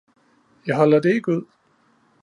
Jeg 0.67 0.75
holder 0.77 0.99
det 0.99 1.13
ikke 1.13 1.29
ud! 1.31 1.45